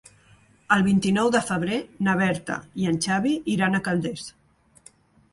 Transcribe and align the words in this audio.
El 0.75 0.83
vint-i-nou 0.85 1.27
de 1.35 1.41
febrer 1.49 1.77
na 2.07 2.15
Berta 2.21 2.55
i 2.83 2.87
en 2.93 2.97
Xavi 3.07 3.33
iran 3.57 3.77
a 3.77 3.83
Calders. 3.89 4.25